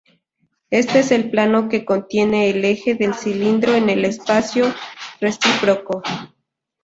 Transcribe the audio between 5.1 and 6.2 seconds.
recíproco.